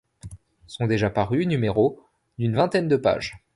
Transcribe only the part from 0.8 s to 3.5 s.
déjà parus numéros d'une vingtaine de pages.